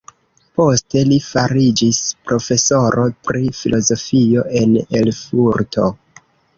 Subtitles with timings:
[0.59, 1.99] Poste li fariĝis
[2.31, 5.91] profesoro pri filozofio en Erfurto.